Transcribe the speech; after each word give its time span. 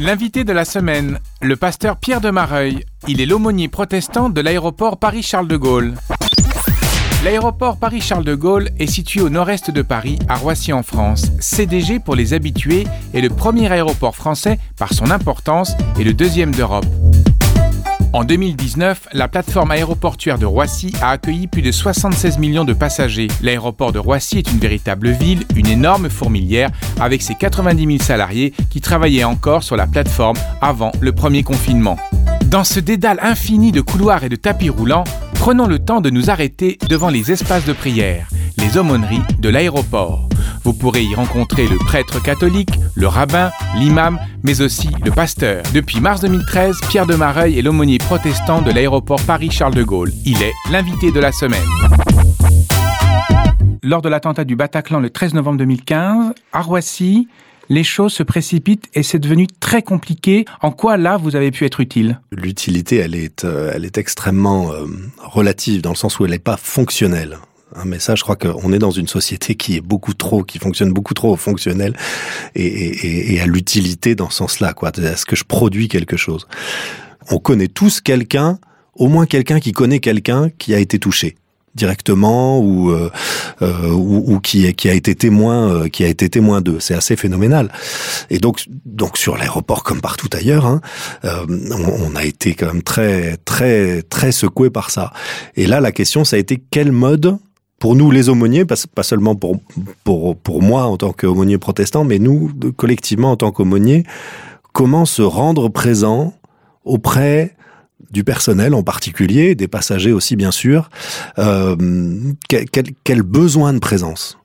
L'invité 0.00 0.44
de 0.44 0.52
la 0.52 0.64
semaine, 0.64 1.18
le 1.42 1.56
pasteur 1.56 1.96
Pierre 1.96 2.20
de 2.20 2.30
Mareuil. 2.30 2.84
Il 3.08 3.20
est 3.20 3.26
l'aumônier 3.26 3.66
protestant 3.66 4.30
de 4.30 4.40
l'aéroport 4.40 4.96
Paris-Charles 4.96 5.48
de 5.48 5.56
Gaulle. 5.56 5.94
L'aéroport 7.24 7.78
Paris-Charles 7.78 8.24
de 8.24 8.36
Gaulle 8.36 8.70
est 8.78 8.86
situé 8.86 9.20
au 9.20 9.28
nord-est 9.28 9.72
de 9.72 9.82
Paris, 9.82 10.20
à 10.28 10.36
Roissy 10.36 10.72
en 10.72 10.84
France. 10.84 11.32
CDG 11.40 11.98
pour 11.98 12.14
les 12.14 12.32
habitués 12.32 12.86
est 13.12 13.20
le 13.20 13.28
premier 13.28 13.72
aéroport 13.72 14.14
français 14.14 14.60
par 14.78 14.92
son 14.92 15.10
importance 15.10 15.72
et 15.98 16.04
le 16.04 16.14
deuxième 16.14 16.54
d'Europe. 16.54 16.86
En 18.14 18.24
2019, 18.24 19.08
la 19.12 19.28
plateforme 19.28 19.70
aéroportuaire 19.70 20.38
de 20.38 20.46
Roissy 20.46 20.94
a 21.02 21.10
accueilli 21.10 21.46
plus 21.46 21.60
de 21.60 21.70
76 21.70 22.38
millions 22.38 22.64
de 22.64 22.72
passagers. 22.72 23.28
L'aéroport 23.42 23.92
de 23.92 23.98
Roissy 23.98 24.38
est 24.38 24.50
une 24.50 24.58
véritable 24.58 25.10
ville, 25.10 25.44
une 25.54 25.66
énorme 25.66 26.08
fourmilière, 26.08 26.70
avec 27.00 27.20
ses 27.20 27.34
90 27.34 27.84
000 27.84 27.98
salariés 27.98 28.54
qui 28.70 28.80
travaillaient 28.80 29.24
encore 29.24 29.62
sur 29.62 29.76
la 29.76 29.86
plateforme 29.86 30.38
avant 30.62 30.90
le 31.00 31.12
premier 31.12 31.42
confinement. 31.42 31.98
Dans 32.46 32.64
ce 32.64 32.80
dédale 32.80 33.18
infini 33.20 33.72
de 33.72 33.82
couloirs 33.82 34.24
et 34.24 34.30
de 34.30 34.36
tapis 34.36 34.70
roulants, 34.70 35.04
prenons 35.34 35.66
le 35.66 35.78
temps 35.78 36.00
de 36.00 36.08
nous 36.08 36.30
arrêter 36.30 36.78
devant 36.88 37.10
les 37.10 37.30
espaces 37.30 37.66
de 37.66 37.74
prière, 37.74 38.28
les 38.56 38.78
aumôneries 38.78 39.20
de 39.38 39.50
l'aéroport. 39.50 40.28
Vous 40.64 40.72
pourrez 40.72 41.02
y 41.02 41.14
rencontrer 41.14 41.68
le 41.68 41.76
prêtre 41.76 42.22
catholique, 42.22 42.72
le 42.98 43.06
rabbin, 43.06 43.50
l'imam, 43.76 44.18
mais 44.42 44.60
aussi 44.60 44.88
le 45.04 45.12
pasteur. 45.12 45.62
Depuis 45.72 46.00
mars 46.00 46.20
2013, 46.20 46.80
Pierre 46.90 47.06
de 47.06 47.14
Mareuil 47.14 47.56
est 47.56 47.62
l'aumônier 47.62 47.98
protestant 47.98 48.60
de 48.60 48.72
l'aéroport 48.72 49.20
Paris-Charles 49.22 49.74
de 49.74 49.84
Gaulle. 49.84 50.10
Il 50.26 50.42
est 50.42 50.52
l'invité 50.70 51.12
de 51.12 51.20
la 51.20 51.30
semaine. 51.30 51.60
Lors 53.84 54.02
de 54.02 54.08
l'attentat 54.08 54.44
du 54.44 54.56
Bataclan 54.56 54.98
le 54.98 55.10
13 55.10 55.34
novembre 55.34 55.58
2015, 55.58 56.34
à 56.52 56.60
Roissy, 56.60 57.28
les 57.68 57.84
choses 57.84 58.12
se 58.12 58.24
précipitent 58.24 58.86
et 58.94 59.04
c'est 59.04 59.20
devenu 59.20 59.46
très 59.46 59.82
compliqué. 59.82 60.44
En 60.60 60.72
quoi 60.72 60.96
là 60.96 61.18
vous 61.18 61.36
avez 61.36 61.52
pu 61.52 61.66
être 61.66 61.78
utile? 61.78 62.20
L'utilité, 62.32 62.96
elle 62.96 63.14
est, 63.14 63.44
euh, 63.44 63.70
elle 63.72 63.84
est 63.84 63.98
extrêmement 63.98 64.72
euh, 64.72 64.86
relative 65.18 65.82
dans 65.82 65.90
le 65.90 65.96
sens 65.96 66.18
où 66.18 66.24
elle 66.24 66.32
n'est 66.32 66.38
pas 66.40 66.56
fonctionnelle. 66.56 67.38
Mais 67.84 67.98
ça, 67.98 68.14
je 68.14 68.22
crois 68.22 68.36
qu'on 68.36 68.72
est 68.72 68.78
dans 68.78 68.90
une 68.90 69.08
société 69.08 69.54
qui 69.54 69.76
est 69.76 69.80
beaucoup 69.80 70.14
trop, 70.14 70.42
qui 70.42 70.58
fonctionne 70.58 70.92
beaucoup 70.92 71.14
trop 71.14 71.32
au 71.32 71.36
fonctionnel 71.36 71.96
et, 72.54 73.40
à 73.40 73.46
l'utilité 73.46 74.14
dans 74.14 74.30
ce 74.30 74.38
sens-là. 74.38 74.72
Quoi. 74.72 74.90
Est-ce 74.96 75.26
que 75.26 75.36
je 75.36 75.44
produis 75.44 75.88
quelque 75.88 76.16
chose 76.16 76.46
On 77.30 77.38
connaît 77.38 77.68
tous 77.68 78.00
quelqu'un, 78.00 78.58
au 78.94 79.08
moins 79.08 79.26
quelqu'un 79.26 79.60
qui 79.60 79.72
connaît 79.72 80.00
quelqu'un 80.00 80.50
qui 80.50 80.74
a 80.74 80.78
été 80.78 80.98
touché 80.98 81.36
directement 81.74 82.58
ou 82.58 82.90
euh, 82.90 83.10
euh, 83.62 83.90
ou, 83.90 84.40
qui 84.40 84.66
a 84.66 84.92
été 84.92 85.14
témoin 85.14 85.70
euh, 85.70 85.88
qui 85.88 86.04
a 86.04 86.08
été 86.08 86.28
témoin 86.28 86.60
d'eux 86.60 86.80
c'est 86.80 86.94
assez 86.94 87.14
phénoménal 87.14 87.70
et 88.30 88.38
donc 88.38 88.64
donc 88.84 89.16
sur 89.16 89.36
l'aéroport 89.36 89.84
comme 89.84 90.00
partout 90.00 90.28
ailleurs 90.32 90.66
hein, 90.66 90.80
euh, 91.24 91.46
on, 91.70 92.12
on, 92.12 92.16
a 92.16 92.24
été 92.24 92.54
quand 92.54 92.66
même 92.66 92.82
très 92.82 93.36
très 93.44 94.02
très 94.02 94.32
secoué 94.32 94.70
par 94.70 94.90
ça 94.90 95.12
et 95.56 95.66
là 95.66 95.80
la 95.80 95.92
question 95.92 96.24
ça 96.24 96.36
a 96.36 96.38
été 96.38 96.62
quel 96.70 96.90
mode 96.90 97.38
pour 97.78 97.94
nous 97.94 98.10
les 98.10 98.28
aumôniers, 98.28 98.64
pas, 98.64 99.02
seulement 99.02 99.36
pour, 99.36 99.58
pour, 100.04 100.36
pour 100.36 100.62
moi 100.62 100.84
en 100.84 100.96
tant 100.96 101.12
qu'aumônier 101.12 101.58
protestant, 101.58 102.04
mais 102.04 102.18
nous 102.18 102.50
collectivement 102.76 103.32
en 103.32 103.36
tant 103.36 103.52
qu'aumôniers, 103.52 104.04
comment 104.72 105.04
se 105.04 105.22
rendre 105.22 105.68
présent 105.68 106.34
auprès 106.84 107.54
du 108.10 108.24
personnel 108.24 108.74
en 108.74 108.82
particulier, 108.82 109.54
des 109.54 109.68
passagers 109.68 110.12
aussi 110.12 110.34
bien 110.34 110.50
sûr, 110.50 110.90
euh, 111.38 111.76
quel, 112.48 112.66
quel 113.04 113.22
besoin 113.22 113.72
de 113.72 113.78
présence? 113.78 114.37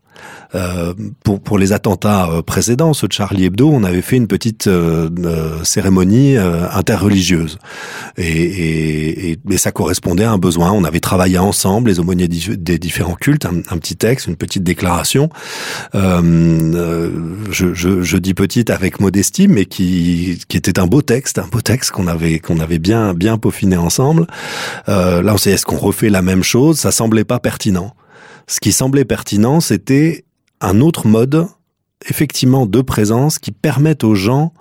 Euh, 0.56 0.94
pour, 1.24 1.42
pour 1.42 1.58
les 1.58 1.72
attentats 1.72 2.30
euh, 2.30 2.42
précédents, 2.42 2.94
ceux 2.94 3.08
de 3.08 3.14
Charlie 3.14 3.46
Hebdo, 3.46 3.70
on 3.70 3.84
avait 3.84 4.02
fait 4.02 4.18
une 4.18 4.28
petite 4.28 4.68
euh, 4.68 5.10
euh 5.24 5.64
cérémonie 5.64 6.38
euh, 6.38 6.70
interreligieuse. 6.72 7.58
Et, 8.18 8.24
et, 8.28 9.32
et, 9.32 9.40
et, 9.50 9.58
ça 9.58 9.72
correspondait 9.72 10.24
à 10.24 10.32
un 10.32 10.38
besoin. 10.38 10.72
On 10.72 10.84
avait 10.84 11.00
travaillé 11.00 11.38
ensemble, 11.38 11.90
les 11.90 12.00
aumôniers 12.00 12.28
des 12.28 12.78
différents 12.78 13.16
cultes, 13.16 13.46
un, 13.46 13.78
petit 13.78 13.96
texte, 13.96 14.28
une 14.28 14.36
petite 14.36 14.64
déclaration. 14.64 15.30
Euh, 15.96 17.12
je, 17.50 17.74
je, 17.74 18.02
je, 18.02 18.18
dis 18.18 18.34
petite 18.34 18.70
avec 18.70 19.00
modestie, 19.00 19.48
mais 19.48 19.66
qui, 19.66 20.40
qui 20.48 20.58
était 20.58 20.80
un 20.80 20.88
beau 20.88 21.02
texte, 21.02 21.40
un 21.40 21.48
beau 21.48 21.62
texte 21.62 21.92
qu'on 21.92 22.08
avait, 22.08 22.40
qu'on 22.40 22.60
avait 22.60 22.80
bien, 22.80 23.14
bien 23.14 23.38
peaufiné 23.38 23.78
ensemble. 23.78 24.28
là, 24.88 25.22
on 25.26 25.38
sait, 25.38 25.52
est-ce 25.52 25.66
qu'on 25.66 25.78
refait 25.78 26.10
la 26.10 26.22
même 26.22 26.44
chose? 26.44 26.80
Ça 26.80 26.92
semblait 26.92 27.24
pas 27.24 27.40
pertinent. 27.40 27.96
Ce 28.48 28.60
qui 28.60 28.72
semblait 28.72 29.06
pertinent, 29.06 29.60
c'était 29.60 30.26
un 30.62 30.82
autre 30.82 31.08
mode, 31.08 31.48
effectivement, 32.08 32.66
de 32.66 32.82
présence 32.82 33.40
qui 33.40 33.52
permette 33.52 34.04
aux 34.04 34.16
gens 34.16 34.54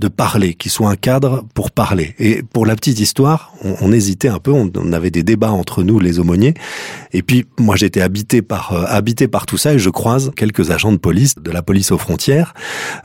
de 0.00 0.08
parler, 0.08 0.54
qui 0.54 0.70
soit 0.70 0.90
un 0.90 0.96
cadre 0.96 1.44
pour 1.54 1.70
parler. 1.70 2.16
Et 2.18 2.42
pour 2.42 2.66
la 2.66 2.74
petite 2.74 2.98
histoire, 2.98 3.52
on, 3.62 3.92
hésitait 3.92 4.28
un 4.28 4.40
peu, 4.40 4.50
on, 4.50 4.92
avait 4.92 5.12
des 5.12 5.22
débats 5.22 5.52
entre 5.52 5.84
nous, 5.84 6.00
les 6.00 6.18
aumôniers. 6.18 6.54
Et 7.12 7.22
puis, 7.22 7.46
moi, 7.60 7.76
j'étais 7.76 8.00
habité 8.00 8.42
par 8.42 8.72
euh, 8.72 8.84
habité 8.88 9.28
par 9.28 9.46
tout 9.46 9.56
ça, 9.56 9.72
et 9.72 9.78
je 9.78 9.90
croise 9.90 10.32
quelques 10.34 10.72
agents 10.72 10.90
de 10.90 10.96
police, 10.96 11.36
de 11.36 11.50
la 11.52 11.62
police 11.62 11.92
aux 11.92 11.98
frontières, 11.98 12.54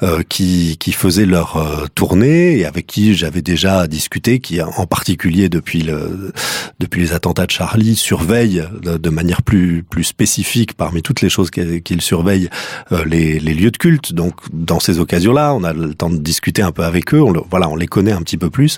euh, 0.02 0.24
qui, 0.28 0.78
qui 0.80 0.92
faisaient 0.92 1.28
leur 1.28 1.58
euh, 1.58 1.86
tournée 1.94 2.58
et 2.58 2.66
avec 2.66 2.88
qui 2.88 3.14
j'avais 3.14 3.44
déjà 3.44 3.86
discuté, 3.86 4.40
qui 4.40 4.60
en 4.60 4.88
particulier 4.88 5.48
depuis 5.48 5.84
le 5.84 6.34
depuis 6.80 7.02
les 7.02 7.14
attentats 7.14 7.46
de 7.46 7.52
Charlie 7.52 7.96
surveillent 7.96 8.64
de, 8.82 8.98
de 8.98 9.10
manière 9.10 9.44
plus 9.44 9.84
plus 9.84 10.04
spécifique 10.04 10.74
parmi 10.74 11.02
toutes 11.02 11.22
les 11.22 11.30
choses 11.30 11.52
qu'ils 11.52 12.02
surveillent 12.02 12.50
euh, 12.92 13.06
les, 13.06 13.40
les 13.40 13.54
lieux 13.54 13.72
de 13.72 13.78
culte. 13.78 14.14
Donc, 14.14 14.34
dans 14.52 14.80
ces 14.80 15.00
occasions-là, 15.00 15.54
on 15.54 15.64
a 15.64 15.74
le 15.74 15.94
temps 15.94 16.10
de 16.10 16.18
discuter 16.18 16.64
un 16.64 16.72
peu 16.72 16.79
avec 16.82 17.14
eux, 17.14 17.22
on, 17.22 17.34
voilà, 17.50 17.70
on 17.70 17.76
les 17.76 17.88
connaît 17.88 18.12
un 18.12 18.22
petit 18.22 18.38
peu 18.38 18.50
plus. 18.50 18.78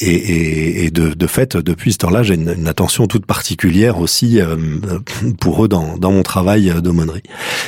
Et, 0.00 0.90
de, 0.90 1.26
fait, 1.26 1.56
depuis 1.56 1.92
ce 1.92 1.98
temps-là, 1.98 2.22
j'ai 2.22 2.34
une, 2.34 2.66
attention 2.66 3.06
toute 3.06 3.26
particulière 3.26 3.98
aussi 3.98 4.40
euh, 4.40 4.56
pour 5.40 5.64
eux 5.64 5.68
dans, 5.68 5.98
mon 6.00 6.22
travail 6.22 6.72
d'aumônerie. 6.82 7.22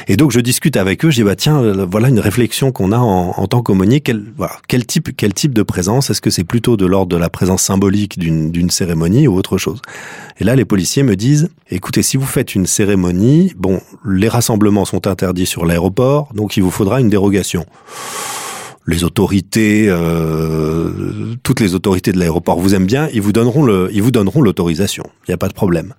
Et 0.08 0.16
donc, 0.16 0.30
je 0.32 0.40
discute 0.40 0.76
avec 0.76 1.04
eux, 1.04 1.10
je 1.10 1.16
dis, 1.16 1.22
bah, 1.22 1.36
tiens, 1.36 1.58
euh, 1.62 1.86
voilà 1.90 2.08
une 2.08 2.20
réflexion 2.20 2.72
qu'on 2.72 2.92
a 2.92 2.98
en, 2.98 3.46
tant 3.46 3.62
qu'aumônier. 3.62 4.00
Quel, 4.00 4.24
quel, 4.68 4.86
type, 4.86 5.10
quel 5.16 5.34
type 5.34 5.54
de 5.54 5.62
présence? 5.62 6.10
Est-ce 6.10 6.20
que 6.20 6.30
c'est 6.30 6.44
plutôt 6.44 6.76
de 6.76 6.86
l'ordre 6.86 7.14
de 7.14 7.20
la 7.20 7.28
présence 7.28 7.62
symbolique 7.62 8.18
d'une 8.18 8.70
cérémonie 8.70 9.28
ou 9.28 9.36
autre 9.36 9.58
chose? 9.58 9.80
Et 10.40 10.44
là, 10.44 10.56
les 10.56 10.64
policiers 10.64 11.02
me 11.02 11.16
disent, 11.16 11.48
écoutez, 11.70 12.02
si 12.02 12.16
vous 12.16 12.26
faites 12.26 12.54
une 12.54 12.66
cérémonie, 12.66 13.52
bon, 13.56 13.80
les 14.04 14.28
rassemblements 14.28 14.84
sont 14.84 15.06
interdits 15.06 15.46
sur 15.46 15.64
l'aéroport, 15.64 16.28
donc 16.34 16.56
il 16.56 16.62
vous 16.62 16.70
faudra 16.70 17.00
une 17.00 17.08
dérogation 17.08 17.66
les 18.86 19.04
autorités, 19.04 19.86
euh, 19.88 21.34
toutes 21.42 21.60
les 21.60 21.74
autorités 21.74 22.12
de 22.12 22.18
l'aéroport 22.18 22.60
vous 22.60 22.74
aiment 22.74 22.86
bien, 22.86 23.08
ils 23.14 23.22
vous 23.22 23.32
donneront 23.32 23.64
le, 23.64 23.88
ils 23.92 24.02
vous 24.02 24.10
donneront 24.10 24.42
l'autorisation. 24.42 25.04
Il 25.26 25.30
n'y 25.30 25.34
a 25.34 25.38
pas 25.38 25.48
de 25.48 25.54
problème. 25.54 25.94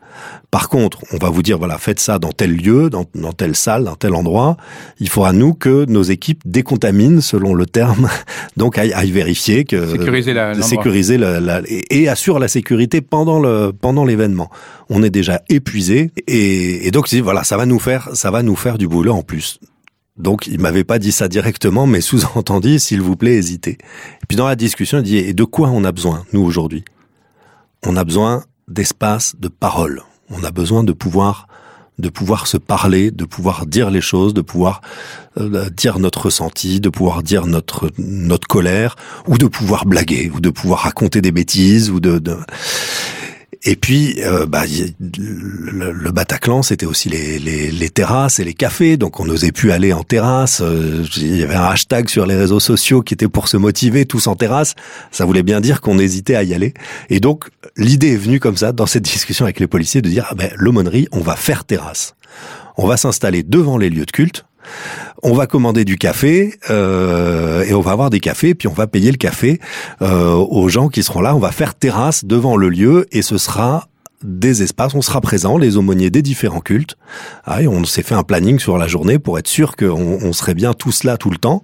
Par 0.51 0.69
contre, 0.69 0.99
on 1.11 1.17
va 1.17 1.29
vous 1.29 1.41
dire 1.41 1.57
voilà, 1.57 1.79
faites 1.79 1.99
ça 1.99 2.19
dans 2.19 2.31
tel 2.31 2.55
lieu, 2.55 2.91
dans, 2.91 3.05
dans 3.15 3.33
telle 3.33 3.55
salle, 3.55 3.85
dans 3.85 3.95
tel 3.95 4.13
endroit. 4.13 4.57
Il 4.99 5.09
faudra 5.09 5.33
nous 5.33 5.53
que 5.53 5.85
nos 5.85 6.03
équipes 6.03 6.41
décontaminent, 6.45 7.21
selon 7.21 7.55
le 7.55 7.65
terme, 7.65 8.07
donc 8.57 8.77
aillent, 8.77 8.93
aillent 8.93 9.11
vérifier 9.11 9.65
que 9.65 9.87
sécuriser 9.87 10.33
la, 10.33 10.61
sécuriser 10.61 11.17
la, 11.17 11.39
la 11.39 11.61
et, 11.67 12.03
et, 12.03 12.07
assure 12.07 12.37
la 12.37 12.47
sécurité 12.47 13.01
pendant 13.01 13.39
le 13.39 13.71
pendant 13.73 14.05
l'événement. 14.05 14.51
On 14.89 15.01
est 15.01 15.09
déjà 15.09 15.41
épuisé 15.49 16.11
et, 16.27 16.87
et 16.87 16.91
donc 16.91 17.11
voilà, 17.15 17.43
ça 17.43 17.57
va 17.57 17.65
nous 17.65 17.79
faire 17.79 18.09
ça 18.13 18.29
va 18.29 18.43
nous 18.43 18.55
faire 18.55 18.77
du 18.77 18.87
boulot 18.87 19.13
en 19.13 19.23
plus. 19.23 19.59
Donc, 20.17 20.47
il 20.47 20.59
m'avait 20.59 20.83
pas 20.83 20.99
dit 20.99 21.11
ça 21.11 21.27
directement, 21.27 21.87
mais 21.87 22.01
sous-entendu, 22.01 22.79
s'il 22.79 23.01
vous 23.01 23.15
plaît, 23.15 23.35
hésitez. 23.35 23.77
Et 24.21 24.25
puis 24.27 24.37
dans 24.37 24.47
la 24.47 24.55
discussion, 24.55 24.99
il 24.99 25.03
dit, 25.03 25.17
et 25.17 25.33
de 25.33 25.43
quoi 25.43 25.69
on 25.69 25.83
a 25.83 25.91
besoin, 25.91 26.25
nous, 26.33 26.41
aujourd'hui? 26.41 26.85
On 27.85 27.95
a 27.95 28.03
besoin 28.03 28.43
d'espace, 28.67 29.35
de 29.37 29.47
parole. 29.47 30.01
On 30.29 30.43
a 30.43 30.51
besoin 30.51 30.83
de 30.83 30.93
pouvoir 30.93 31.47
de 31.97 32.09
pouvoir 32.09 32.47
se 32.47 32.57
parler, 32.57 33.11
de 33.11 33.25
pouvoir 33.25 33.65
dire 33.65 33.89
les 33.89 34.01
choses, 34.01 34.33
de 34.33 34.41
pouvoir 34.41 34.81
euh, 35.37 35.69
dire 35.69 35.99
notre 35.99 36.25
ressenti, 36.25 36.79
de 36.79 36.89
pouvoir 36.89 37.23
dire 37.23 37.45
notre 37.45 37.89
notre 37.97 38.47
colère, 38.47 38.95
ou 39.27 39.37
de 39.37 39.47
pouvoir 39.47 39.85
blaguer, 39.85 40.29
ou 40.33 40.39
de 40.39 40.49
pouvoir 40.49 40.81
raconter 40.81 41.21
des 41.21 41.31
bêtises, 41.31 41.89
ou 41.89 41.99
de, 41.99 42.19
de... 42.19 42.37
Et 43.67 43.75
puis, 43.75 44.21
euh, 44.23 44.45
bah, 44.45 44.63
le, 44.99 45.91
le, 45.91 46.11
Bataclan, 46.11 46.61
c'était 46.61 46.85
aussi 46.85 47.09
les, 47.09 47.39
les, 47.39 47.71
les, 47.71 47.89
terrasses 47.89 48.39
et 48.39 48.43
les 48.43 48.53
cafés, 48.53 48.95
donc 48.95 49.19
on 49.19 49.25
n'osait 49.25 49.51
plus 49.51 49.71
aller 49.71 49.91
en 49.91 50.03
terrasse. 50.03 50.61
Euh, 50.61 51.03
il 51.17 51.37
y 51.37 51.43
avait 51.43 51.55
un 51.55 51.63
hashtag 51.63 52.07
sur 52.07 52.27
les 52.27 52.35
réseaux 52.35 52.59
sociaux 52.59 53.01
qui 53.01 53.15
était 53.15 53.27
pour 53.27 53.47
se 53.47 53.57
motiver, 53.57 54.05
tous 54.05 54.27
en 54.27 54.35
terrasse. 54.35 54.75
Ça 55.09 55.25
voulait 55.25 55.41
bien 55.41 55.61
dire 55.61 55.81
qu'on 55.81 55.97
hésitait 55.97 56.35
à 56.35 56.43
y 56.43 56.53
aller. 56.53 56.75
Et 57.09 57.19
donc, 57.19 57.45
l'idée 57.75 58.13
est 58.13 58.17
venue 58.17 58.39
comme 58.39 58.55
ça, 58.55 58.71
dans 58.71 58.85
cette 58.85 59.03
discussion 59.03 59.45
avec 59.45 59.59
les 59.59 59.67
policiers, 59.67 60.03
de 60.03 60.09
dire, 60.09 60.27
ah 60.29 60.35
ben, 60.35 60.51
l'aumônerie, 60.55 61.07
on 61.11 61.21
va 61.21 61.35
faire 61.35 61.65
terrasse. 61.65 62.13
On 62.77 62.85
va 62.85 62.97
s'installer 62.97 63.41
devant 63.41 63.79
les 63.79 63.89
lieux 63.89 64.05
de 64.05 64.11
culte, 64.11 64.45
on 65.23 65.33
va 65.33 65.47
commander 65.47 65.85
du 65.85 65.97
café 65.97 66.55
euh, 66.69 67.63
et 67.63 67.73
on 67.73 67.81
va 67.81 67.91
avoir 67.91 68.09
des 68.09 68.19
cafés, 68.19 68.55
puis 68.55 68.67
on 68.67 68.73
va 68.73 68.87
payer 68.87 69.11
le 69.11 69.17
café 69.17 69.59
euh, 70.01 70.33
aux 70.33 70.69
gens 70.69 70.89
qui 70.89 71.03
seront 71.03 71.21
là. 71.21 71.35
On 71.35 71.39
va 71.39 71.51
faire 71.51 71.75
terrasse 71.75 72.25
devant 72.25 72.57
le 72.57 72.69
lieu 72.69 73.07
et 73.11 73.21
ce 73.21 73.37
sera 73.37 73.87
des 74.25 74.63
espaces, 74.63 74.95
on 74.95 75.01
sera 75.01 75.21
présent, 75.21 75.57
les 75.57 75.77
aumôniers 75.77 76.09
des 76.09 76.21
différents 76.21 76.59
cultes. 76.59 76.97
Ah, 77.45 77.59
on 77.67 77.83
s'est 77.85 78.03
fait 78.03 78.15
un 78.15 78.23
planning 78.23 78.59
sur 78.59 78.77
la 78.77 78.87
journée 78.87 79.19
pour 79.19 79.37
être 79.39 79.47
sûr 79.47 79.75
qu'on 79.75 80.19
on 80.21 80.33
serait 80.33 80.53
bien 80.53 80.73
tous 80.73 81.03
là 81.03 81.17
tout 81.17 81.29
le 81.29 81.37
temps. 81.37 81.61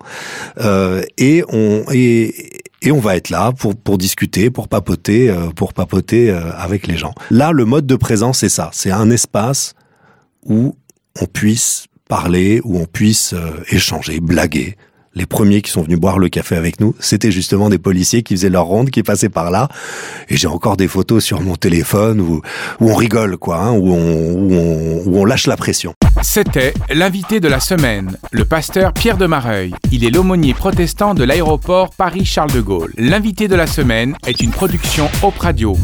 Euh, 0.59 1.01
et 1.18 1.44
on 1.50 1.83
et, 1.92 2.62
et 2.81 2.92
on 2.92 3.00
va 3.00 3.15
être 3.15 3.30
là 3.30 3.51
pour 3.51 3.75
pour 3.75 3.98
discuter, 3.98 4.50
pour 4.50 4.68
papoter, 4.68 5.30
euh, 5.30 5.50
pour 5.56 5.74
papoter 5.74 6.30
euh, 6.30 6.51
avec 6.56 6.88
les 6.88 6.98
gens. 6.98 7.13
Là, 7.30 7.51
le 7.51 7.65
mode 7.65 7.88
de 7.88 7.95
présence, 7.95 8.39
c'est 8.39 8.50
ça. 8.50 8.69
C'est 8.74 8.92
un 8.92 9.09
espace 9.09 9.74
où 10.45 10.75
on 11.19 11.25
puisse 11.25 11.86
parler, 12.12 12.60
où 12.66 12.78
on 12.78 12.84
puisse 12.84 13.31
euh, 13.31 13.52
échanger, 13.69 14.19
blaguer, 14.19 14.75
les 15.16 15.25
premiers 15.25 15.62
qui 15.62 15.72
sont 15.72 15.81
venus 15.81 15.98
boire 15.98 16.19
le 16.19 16.28
café 16.28 16.58
avec 16.58 16.81
nous, 16.81 16.94
c'était 17.00 17.31
justement 17.31 17.69
des 17.69 17.78
policiers 17.78 18.22
qui 18.22 18.34
faisaient 18.36 18.50
leur 18.50 18.66
ronde, 18.66 18.90
qui 18.90 19.02
passaient 19.02 19.30
par 19.30 19.50
là. 19.50 19.69
Et 20.28 20.36
j'ai 20.36 20.48
encore 20.48 20.75
des 20.75 20.90
photos 20.90 21.24
sur 21.24 21.40
mon 21.40 21.56
téléphone 21.56 22.19
où, 22.19 22.42
on 22.81 22.96
rigole, 22.96 23.38
quoi, 23.38 23.60
hein, 23.60 23.72
où 23.72 23.94
on 23.94 25.24
lâche 25.24 25.48
la 25.48 25.56
pression. 25.56 25.94
C'était 26.22 26.74
l'invité 26.94 27.40
de 27.40 27.48
la 27.48 27.62
semaine, 27.62 28.18
le 28.31 28.44
pasteur 28.44 28.92
Pierre 28.92 29.16
de 29.16 29.25
Mareuil. 29.25 29.74
Il 29.94 30.04
est 30.04 30.10
l'aumônier 30.10 30.54
protestant 30.54 31.13
de 31.13 31.24
l'aéroport 31.24 31.92
Paris-Charles 31.92 32.52
de 32.52 32.60
Gaulle. 32.60 32.92
L'invité 32.98 33.48
de 33.48 33.56
la 33.56 33.68
semaine 33.68 34.18
est 34.28 34.42
une 34.42 34.52
production 34.52 35.10
Op 35.24 35.38
Radio. 35.38 35.78